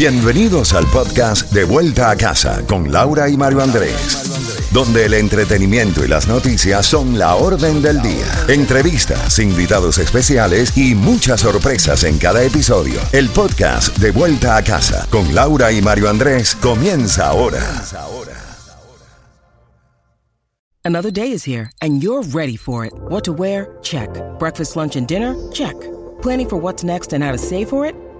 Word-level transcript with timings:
Bienvenidos 0.00 0.72
al 0.72 0.86
podcast 0.86 1.52
De 1.52 1.64
Vuelta 1.64 2.08
a 2.08 2.16
Casa 2.16 2.66
con 2.66 2.90
Laura 2.90 3.28
y 3.28 3.36
Mario 3.36 3.60
Andrés, 3.60 4.70
donde 4.72 5.04
el 5.04 5.12
entretenimiento 5.12 6.02
y 6.02 6.08
las 6.08 6.26
noticias 6.26 6.86
son 6.86 7.18
la 7.18 7.34
orden 7.34 7.82
del 7.82 8.00
día. 8.00 8.24
Entrevistas, 8.48 9.38
invitados 9.38 9.98
especiales 9.98 10.74
y 10.74 10.94
muchas 10.94 11.42
sorpresas 11.42 12.04
en 12.04 12.16
cada 12.16 12.42
episodio. 12.42 12.98
El 13.12 13.28
podcast 13.28 13.94
De 13.98 14.10
Vuelta 14.10 14.56
a 14.56 14.64
Casa 14.64 15.06
con 15.10 15.34
Laura 15.34 15.70
y 15.70 15.82
Mario 15.82 16.08
Andrés 16.08 16.54
comienza 16.54 17.26
ahora. 17.26 17.60
Another 20.82 21.12
day 21.12 21.30
is 21.30 21.46
here 21.46 21.72
and 21.82 22.02
you're 22.02 22.26
ready 22.32 22.56
for 22.56 22.86
it. 22.86 22.94
What 23.10 23.24
to 23.24 23.34
wear? 23.34 23.68
Check. 23.82 24.08
Breakfast, 24.38 24.76
lunch, 24.76 24.96
and 24.96 25.06
dinner? 25.06 25.36
Check. 25.52 25.76
Planning 26.22 26.48
for 26.48 26.58
what's 26.58 26.82
next 26.82 27.12
and 27.12 27.22
how 27.22 27.32
to 27.32 27.38
save 27.38 27.68
for 27.68 27.84
it? 27.84 27.94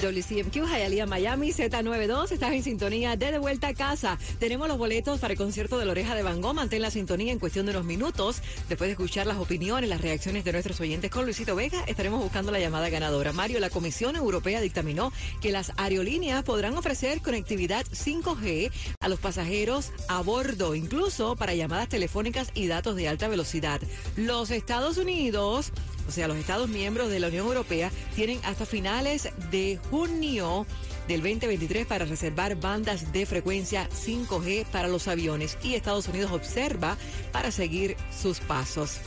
WCMQ, 0.00 0.66
Hialeah, 0.66 1.06
Miami, 1.06 1.50
Z92, 1.52 2.30
estás 2.30 2.52
en 2.52 2.62
sintonía 2.62 3.16
de 3.16 3.32
De 3.32 3.38
Vuelta 3.38 3.68
a 3.68 3.74
Casa. 3.74 4.18
Tenemos 4.38 4.68
los 4.68 4.78
boletos 4.78 5.18
para 5.18 5.32
el 5.32 5.38
concierto 5.38 5.78
de 5.78 5.84
la 5.84 5.92
Oreja 5.92 6.14
de 6.14 6.22
Van 6.22 6.40
Gogh. 6.40 6.54
Mantén 6.54 6.82
la 6.82 6.90
sintonía 6.90 7.32
en 7.32 7.38
cuestión 7.38 7.66
de 7.66 7.72
unos 7.72 7.84
minutos. 7.84 8.42
Después 8.68 8.88
de 8.88 8.92
escuchar 8.92 9.26
las 9.26 9.38
opiniones, 9.38 9.90
las 9.90 10.00
reacciones 10.00 10.44
de 10.44 10.52
nuestros 10.52 10.80
oyentes 10.80 11.10
con 11.10 11.24
Luisito 11.24 11.56
Vega, 11.56 11.82
estaremos 11.86 12.22
buscando 12.22 12.52
la 12.52 12.60
llamada 12.60 12.88
ganadora. 12.90 13.32
Mario, 13.32 13.60
la 13.60 13.70
Comisión 13.70 14.16
Europea 14.16 14.60
dictaminó 14.60 15.12
que 15.40 15.52
las 15.52 15.72
aerolíneas 15.76 16.44
podrán 16.44 16.76
ofrecer 16.76 17.20
conectividad 17.20 17.84
5G 17.86 18.70
a 19.00 19.08
los 19.08 19.18
pasajeros 19.18 19.92
a 20.08 20.20
bordo, 20.22 20.74
incluso 20.74 21.36
para 21.36 21.54
llamadas 21.54 21.88
telefónicas 21.88 22.50
y 22.54 22.66
datos 22.66 22.96
de 22.96 23.08
alta 23.08 23.28
velocidad. 23.28 23.80
Los 24.16 24.50
Estados 24.50 24.98
Unidos 24.98 25.72
o 26.08 26.10
sea, 26.10 26.26
los 26.26 26.38
Estados 26.38 26.68
miembros 26.68 27.10
de 27.10 27.20
la 27.20 27.28
Unión 27.28 27.46
Europea 27.46 27.92
tienen 28.16 28.40
hasta 28.44 28.64
finales 28.64 29.28
de 29.50 29.78
junio 29.90 30.66
del 31.06 31.20
2023 31.20 31.86
para 31.86 32.06
reservar 32.06 32.56
bandas 32.56 33.12
de 33.12 33.26
frecuencia 33.26 33.88
5G 33.90 34.64
para 34.66 34.88
los 34.88 35.06
aviones 35.06 35.58
y 35.62 35.74
Estados 35.74 36.08
Unidos 36.08 36.32
observa 36.32 36.96
para 37.30 37.50
seguir 37.50 37.96
sus 38.10 38.40
pasos. 38.40 39.00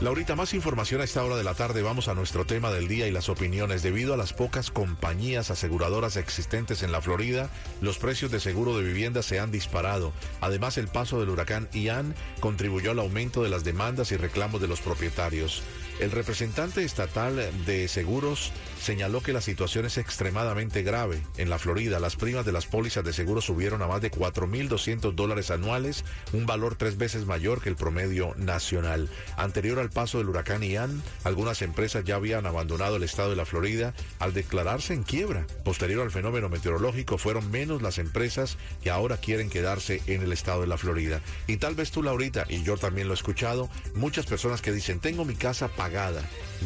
Laurita, 0.00 0.34
más 0.34 0.54
información 0.54 1.00
a 1.00 1.04
esta 1.04 1.24
hora 1.24 1.36
de 1.36 1.44
la 1.44 1.54
tarde. 1.54 1.80
Vamos 1.80 2.08
a 2.08 2.14
nuestro 2.14 2.44
tema 2.44 2.72
del 2.72 2.88
día 2.88 3.06
y 3.06 3.12
las 3.12 3.28
opiniones. 3.28 3.82
Debido 3.82 4.12
a 4.12 4.16
las 4.16 4.32
pocas 4.32 4.72
compañías 4.72 5.50
aseguradoras 5.50 6.16
existentes 6.16 6.82
en 6.82 6.90
la 6.90 7.00
Florida, 7.00 7.48
los 7.80 7.98
precios 7.98 8.32
de 8.32 8.40
seguro 8.40 8.76
de 8.76 8.84
vivienda 8.84 9.22
se 9.22 9.38
han 9.38 9.52
disparado. 9.52 10.12
Además, 10.40 10.78
el 10.78 10.88
paso 10.88 11.20
del 11.20 11.30
huracán 11.30 11.68
Ian 11.72 12.14
contribuyó 12.40 12.90
al 12.90 12.98
aumento 12.98 13.44
de 13.44 13.50
las 13.50 13.62
demandas 13.62 14.10
y 14.10 14.16
reclamos 14.16 14.60
de 14.60 14.68
los 14.68 14.80
propietarios. 14.80 15.62
El 16.00 16.10
representante 16.10 16.82
estatal 16.82 17.50
de 17.66 17.86
seguros 17.86 18.52
señaló 18.80 19.22
que 19.22 19.32
la 19.32 19.40
situación 19.40 19.86
es 19.86 19.96
extremadamente 19.96 20.82
grave. 20.82 21.22
En 21.38 21.48
la 21.48 21.58
Florida, 21.58 22.00
las 22.00 22.16
primas 22.16 22.44
de 22.44 22.52
las 22.52 22.66
pólizas 22.66 23.04
de 23.04 23.12
seguro 23.12 23.40
subieron 23.40 23.80
a 23.80 23.86
más 23.86 24.02
de 24.02 24.10
4.200 24.10 25.14
dólares 25.14 25.50
anuales, 25.50 26.04
un 26.32 26.46
valor 26.46 26.74
tres 26.74 26.98
veces 26.98 27.26
mayor 27.26 27.62
que 27.62 27.68
el 27.68 27.76
promedio 27.76 28.34
nacional. 28.36 29.08
Anterior 29.36 29.78
al 29.78 29.90
paso 29.90 30.18
del 30.18 30.28
huracán 30.28 30.62
Ian, 30.62 31.02
algunas 31.22 31.62
empresas 31.62 32.04
ya 32.04 32.16
habían 32.16 32.44
abandonado 32.44 32.96
el 32.96 33.04
estado 33.04 33.30
de 33.30 33.36
la 33.36 33.46
Florida 33.46 33.94
al 34.18 34.34
declararse 34.34 34.94
en 34.94 35.04
quiebra. 35.04 35.46
Posterior 35.64 36.02
al 36.02 36.10
fenómeno 36.10 36.48
meteorológico, 36.48 37.18
fueron 37.18 37.50
menos 37.50 37.82
las 37.82 37.98
empresas 37.98 38.58
que 38.82 38.90
ahora 38.90 39.16
quieren 39.16 39.48
quedarse 39.48 40.02
en 40.06 40.22
el 40.22 40.32
estado 40.32 40.62
de 40.62 40.66
la 40.66 40.76
Florida. 40.76 41.20
Y 41.46 41.56
tal 41.58 41.76
vez 41.76 41.92
tú, 41.92 42.02
Laurita, 42.02 42.44
y 42.48 42.62
yo 42.64 42.76
también 42.76 43.06
lo 43.06 43.14
he 43.14 43.16
escuchado, 43.16 43.70
muchas 43.94 44.26
personas 44.26 44.60
que 44.60 44.72
dicen, 44.72 45.00
tengo 45.00 45.24
mi 45.24 45.36
casa 45.36 45.68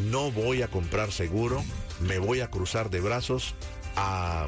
no 0.09 0.31
voy 0.31 0.61
a 0.61 0.67
comprar 0.67 1.11
seguro, 1.11 1.63
me 1.99 2.19
voy 2.19 2.41
a 2.41 2.49
cruzar 2.49 2.89
de 2.89 3.01
brazos 3.01 3.53
a 3.95 4.45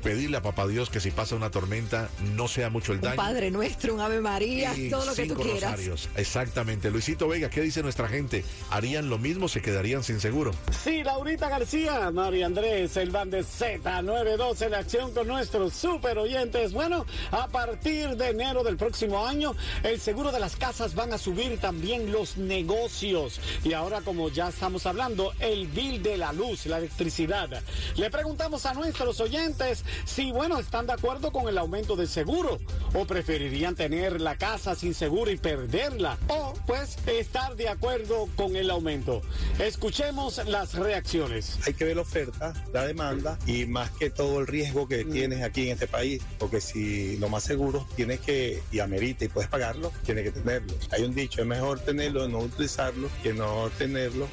pedirle 0.00 0.38
a 0.38 0.42
papá 0.42 0.66
Dios 0.66 0.90
que 0.90 1.00
si 1.00 1.10
pasa 1.10 1.36
una 1.36 1.50
tormenta 1.50 2.08
no 2.34 2.48
sea 2.48 2.70
mucho 2.70 2.92
el 2.92 3.00
daño. 3.00 3.12
Un 3.20 3.26
Padre 3.26 3.50
nuestro, 3.50 3.94
un 3.94 4.00
Ave 4.00 4.20
María, 4.20 4.76
Y 4.76 4.90
todo 4.90 5.04
lo 5.06 5.14
que 5.14 5.26
tú 5.26 5.34
quieras. 5.36 5.62
rosarios. 5.72 6.08
Exactamente. 6.16 6.90
Luisito 6.90 7.28
Vega, 7.28 7.50
¿qué 7.50 7.60
dice 7.60 7.82
nuestra 7.82 8.08
gente? 8.08 8.44
¿Harían 8.70 9.08
lo 9.08 9.18
mismo? 9.18 9.48
¿Se 9.48 9.60
quedarían 9.62 10.02
sin 10.02 10.20
seguro? 10.20 10.52
Sí, 10.82 11.02
Laurita 11.04 11.48
García, 11.48 12.10
María 12.10 12.46
Andrés, 12.46 12.96
el 12.96 13.10
van 13.10 13.30
de 13.30 13.40
Z92 13.44 14.62
en 14.62 14.74
acción 14.74 15.12
con 15.12 15.26
nuestros 15.28 15.72
super 15.74 16.18
oyentes. 16.18 16.72
Bueno, 16.72 17.06
a 17.30 17.48
partir 17.48 18.16
de 18.16 18.28
enero 18.30 18.62
del 18.62 18.76
próximo 18.76 19.26
año, 19.26 19.54
el 19.82 20.00
seguro 20.00 20.32
de 20.32 20.40
las 20.40 20.56
casas 20.56 20.94
van 20.94 21.12
a 21.12 21.18
subir 21.18 21.58
también 21.58 22.12
los 22.12 22.36
negocios. 22.36 23.40
Y 23.64 23.72
ahora, 23.72 24.00
como 24.00 24.28
ya 24.28 24.48
estamos 24.48 24.86
hablando, 24.86 25.32
el 25.40 25.66
bill 25.68 26.02
de 26.02 26.16
la 26.16 26.32
luz, 26.32 26.66
la 26.66 26.78
electricidad. 26.78 27.48
Le 27.96 28.10
preguntamos 28.10 28.66
a 28.66 28.74
nuestros 28.74 29.20
oyentes 29.20 29.84
si, 30.04 30.32
bueno, 30.32 30.58
están 30.58 30.86
de 30.86 30.92
acuerdo 30.92 31.32
con 31.32 31.48
el 31.48 31.58
aumento 31.58 31.96
del 31.96 32.08
seguro 32.08 32.58
o 32.94 33.04
preferirían 33.06 33.74
tener 33.74 34.20
la 34.20 34.36
casa 34.36 34.74
sin 34.74 34.94
seguro 34.94 35.30
y 35.30 35.36
perderla 35.36 36.18
o, 36.28 36.54
pues, 36.66 36.96
estar 37.06 37.56
de 37.56 37.68
acuerdo 37.68 38.28
con 38.36 38.56
el 38.56 38.70
aumento. 38.70 39.22
Escuchemos 39.58 40.40
las 40.46 40.74
reacciones. 40.74 41.58
hay 41.66 41.74
que 41.74 41.84
ver 41.84 41.96
la 41.96 42.02
oferta, 42.02 42.52
la 42.72 42.86
demanda 42.86 43.38
y 43.46 43.66
más 43.66 43.90
que 43.90 44.10
todo 44.10 44.40
el 44.40 44.46
riesgo 44.46 44.88
que 44.88 45.04
tienes 45.04 45.42
aquí 45.42 45.66
en 45.66 45.72
este 45.72 45.86
país, 45.86 46.22
porque 46.38 46.60
si 46.60 47.16
lo 47.18 47.28
más 47.28 47.44
seguro 47.44 47.86
tienes 47.96 48.20
que, 48.20 48.62
y 48.72 48.80
amerita 48.80 49.24
y 49.24 49.28
puedes 49.28 49.50
pagarlo, 49.50 49.92
tienes 50.04 50.24
que 50.24 50.32
tenerlo. 50.32 50.74
Hay 50.90 51.02
un 51.02 51.14
dicho, 51.14 51.40
es 51.40 51.46
mejor 51.46 51.80
tenerlo 51.80 52.24
y 52.26 52.32
no 52.32 52.38
utilizarlo 52.38 53.08
que 53.22 53.32
no 53.32 53.70
tenerlo 53.78 54.28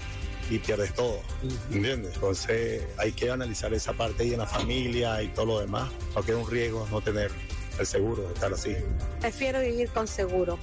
y 0.50 0.60
pierdes 0.60 0.94
todo, 0.94 1.20
¿entiendes? 1.72 2.14
Entonces 2.16 2.84
hay 2.98 3.12
que 3.12 3.30
analizar 3.30 3.74
esa 3.74 3.94
parte 3.94 4.24
ahí 4.24 4.34
en 4.34 4.40
la 4.40 4.48
familia 4.48 5.22
y 5.22 5.28
todo 5.30 5.46
lo 5.46 5.60
demás, 5.60 5.90
porque 6.14 6.32
es 6.32 6.38
un 6.38 6.50
riesgo 6.50 6.88
no 6.90 7.02
tener 7.02 7.32
el 7.80 7.86
seguro 7.86 8.24
de 8.24 8.34
estar 8.34 8.54
así. 8.54 8.76
Prefiero 9.20 9.62
vivir 9.62 9.90
con 9.90 10.08
seguro, 10.08 10.58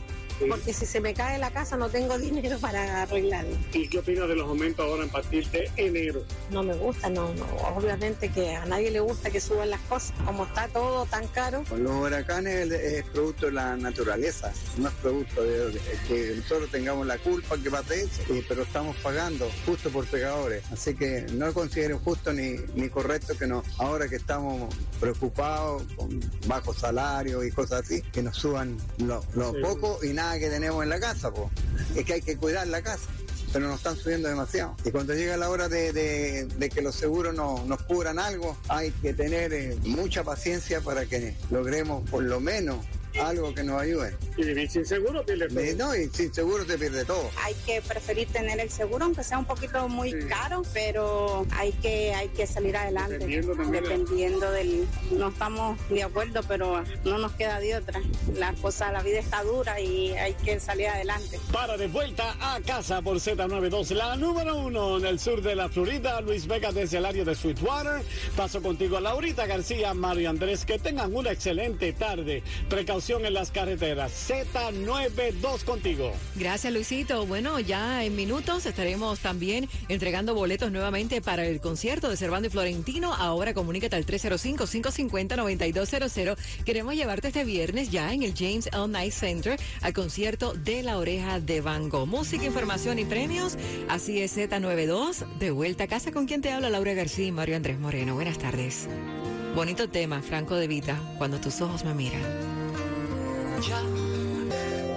porque 0.49 0.73
si 0.73 0.87
se 0.87 1.01
me 1.01 1.15
cae 1.15 1.39
la 1.39 1.51
casa 1.51 1.77
no 1.77 1.89
tengo 1.89 2.19
dinero 2.19 2.59
para 2.59 3.03
arreglarlo. 3.03 3.57
¿Y 3.73 3.89
qué 3.89 3.99
opinas 3.99 4.29
de 4.29 4.37
los 4.37 4.49
aumentos 4.49 4.85
ahora 4.85 5.05
en 5.05 5.11
partir 5.11 5.49
de 5.51 5.71
enero? 5.77 6.23
No 6.51 6.63
me 6.63 6.75
gusta, 6.75 7.09
no, 7.11 7.33
no. 7.35 7.45
Obviamente 7.77 8.29
que 8.31 8.55
a 8.55 8.65
nadie 8.67 8.91
le 8.91 9.01
gusta 9.01 9.31
que 9.31 9.41
suban 9.41 9.71
las 9.71 9.81
cosas. 9.83 10.13
Como 10.25 10.45
está 10.45 10.69
todo 10.69 11.07
tan 11.07 11.27
caro, 11.29 11.65
Los 11.77 11.93
huracanes 11.93 12.71
es, 12.71 12.73
es 12.73 13.05
producto 13.05 13.47
de 13.47 13.53
la 13.53 13.77
naturaleza, 13.77 14.53
no 14.79 14.89
es 14.89 14.95
producto 14.97 15.43
de, 15.43 15.71
de 15.71 15.81
que 16.09 16.35
nosotros 16.37 16.71
tengamos 16.71 17.07
la 17.07 17.19
culpa 17.19 17.57
que 17.59 17.71
pase 17.71 18.03
eso, 18.03 18.23
y- 18.35 18.43
pero 18.49 18.63
estamos 18.63 18.97
pagando 18.97 19.49
justo 19.67 19.91
por 19.91 20.07
pecadores. 20.07 20.63
Así 20.73 20.95
que 20.95 21.27
no 21.33 21.53
considero 21.53 21.99
justo 21.99 22.33
ni, 22.33 22.57
ni 22.75 22.89
correcto 22.89 23.37
que 23.39 23.47
nos, 23.47 23.65
ahora 23.79 24.09
que 24.09 24.17
estamos 24.17 24.75
preocupados 25.01 25.83
con 25.97 26.21
bajos 26.47 26.79
salarios 26.79 27.45
y 27.45 27.51
cosas 27.51 27.83
así, 27.85 28.03
que 28.13 28.23
nos 28.23 28.37
suban 28.37 28.77
lo, 28.99 29.23
lo 29.35 29.53
Sí. 29.53 29.59
poco 29.63 29.99
y 30.03 30.09
nada 30.13 30.24
que 30.39 30.49
tenemos 30.51 30.83
en 30.83 30.89
la 30.91 31.01
casa. 31.01 31.31
po. 31.33 31.51
Es 31.95 32.05
que 32.05 32.15
hay 32.15 32.23
que 32.23 32.37
cuidar 32.37 32.67
la 32.67 32.83
casa. 32.83 33.09
pero 33.53 33.69
nos 33.69 33.77
están 33.77 33.95
subiendo 33.97 34.29
demasiado. 34.29 34.75
Y 34.85 34.91
cuando 34.91 35.15
llega 35.15 35.37
la 35.37 35.49
hora 35.49 35.69
de, 35.69 36.49
que 36.75 36.83
los 36.83 36.97
seguros 36.97 37.33
no- 37.37 37.65
nos 37.67 37.81
cubran 37.85 38.19
algo, 38.19 38.57
hay 38.69 38.91
que 38.91 39.15
tener 39.15 39.53
eh, 39.53 39.77
mucha 39.85 40.25
paciencia 40.25 40.81
para 40.81 41.07
que 41.07 41.37
logremos 41.53 42.09
por 42.11 42.25
lo 42.25 42.41
menos 42.41 42.79
algo 43.21 43.55
que 43.55 43.63
nos 43.63 43.81
ayude. 43.81 44.17
Y 44.37 44.45
vivir 44.45 44.69
sin 44.71 44.85
seguro 44.85 45.25
pierde 45.25 45.49
todo. 45.49 45.87
No, 45.89 45.95
y 45.97 46.09
sin 46.09 46.33
seguro 46.35 46.65
te 46.65 46.77
pierde 46.79 47.05
todo. 47.05 47.31
Hay 47.43 47.55
que 47.67 47.81
preferir 47.83 48.29
tener 48.29 48.59
el 48.61 48.71
seguro, 48.71 49.05
aunque 49.05 49.23
sea 49.23 49.39
un 49.39 49.45
poquito 49.45 49.89
muy 49.89 50.11
Sí. 50.13 50.19
caro, 50.29 50.63
pero 50.73 51.47
hay 51.53 51.73
que, 51.73 52.13
hay 52.15 52.29
que 52.29 52.47
salir 52.47 52.77
adelante. 52.77 53.15
Dependiendo 53.15 53.55
también 53.55 53.85
de- 53.85 53.89
Dependiendo 53.91 54.51
del... 54.51 54.87
No 55.13 55.29
estamos 55.29 55.79
de 55.89 56.03
acuerdo, 56.03 56.41
pero 56.49 56.83
no 57.05 57.19
nos 57.19 57.33
queda 57.33 57.61
de 57.61 57.77
otra. 57.77 58.01
La 58.37 58.53
cosa, 58.55 58.91
la 58.93 59.03
vida 59.03 59.21
está 59.21 59.43
dura 59.45 59.81
y 59.81 60.11
hay 60.13 60.35
que 60.35 60.59
salir 60.59 60.89
adelante. 60.89 61.39
Para 61.53 61.77
de 61.77 61.87
vuelta 61.87 62.35
a 62.41 62.61
casa 62.61 63.01
por 63.03 63.17
Z92, 63.19 63.91
la 63.91 64.17
número 64.17 64.57
uno 64.57 64.99
en 64.99 65.07
el 65.07 65.21
sur 65.21 65.41
de 65.43 65.55
la 65.55 65.69
Florida, 65.69 66.21
Luis 66.21 66.47
Vega 66.47 66.73
desde 66.73 66.99
el 66.99 67.05
área 67.07 67.25
de 67.25 67.35
Sweetwater. 67.35 68.03
Paso 68.37 68.61
contigo 68.63 68.97
a 68.97 69.01
Laurita 69.01 69.47
García, 69.47 69.95
Mario 69.95 70.31
Andrés, 70.31 70.65
que 70.65 70.79
tengan 70.79 71.15
una 71.15 71.31
excelente 71.33 71.93
tarde. 71.93 72.43
Precaución 72.69 73.04
en 73.11 73.35
las 73.35 73.51
carreteras. 73.51 74.31
Z92 74.31 75.65
contigo. 75.65 76.11
Gracias, 76.37 76.73
Luisito. 76.73 77.27
Bueno, 77.27 77.61
ya 77.61 78.03
en 78.03 78.17
minutos 78.17 78.65
estaremos 78.65 79.21
también 79.21 79.69
entregando 79.89 80.35
boletos 80.35 80.73
nuevamente 80.73 81.21
para 81.21 81.47
el 81.47 81.61
concierto 81.61 82.09
de 82.09 82.17
Cervando 82.17 82.49
y 82.49 82.51
Florentino. 82.51 83.13
Ahora 83.13 83.53
comunícate 83.53 83.97
al 83.97 84.07
305-550-9200. 84.07 86.39
Queremos 86.65 86.95
llevarte 86.95 87.29
este 87.29 87.45
viernes 87.45 87.91
ya 87.91 88.15
en 88.15 88.23
el 88.23 88.33
James 88.35 88.71
L. 88.73 88.89
Night 88.89 89.13
Center 89.13 89.61
al 89.83 89.93
concierto 89.93 90.55
de 90.55 90.83
La 90.83 90.97
Oreja 90.97 91.41
de 91.41 91.61
Van 91.61 91.91
Gogh. 91.91 92.07
Música, 92.07 92.47
información 92.47 92.99
y 92.99 93.05
premios. 93.05 93.59
Así 93.91 94.23
es 94.23 94.35
Z92. 94.35 95.27
De 95.39 95.51
vuelta 95.51 95.85
a 95.85 95.89
casa 95.89 96.11
con 96.11 96.25
quien 96.27 96.41
te 96.41 96.53
habla 96.53 96.71
Laura 96.71 96.95
García 96.95 97.27
y 97.27 97.33
Mario 97.33 97.57
Andrés 97.57 97.79
Moreno. 97.79 98.15
Buenas 98.15 98.39
tardes. 98.39 98.89
Bonito 99.55 99.91
tema, 99.91 100.23
Franco 100.23 100.57
de 100.57 100.69
Vita, 100.69 100.99
cuando 101.19 101.39
tus 101.39 101.61
ojos 101.61 101.85
me 101.85 101.93
miran. 101.93 102.64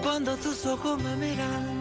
Cuando 0.03 0.35
tus 0.37 0.65
ojos 0.65 1.01
me 1.01 1.15
miran 1.15 1.76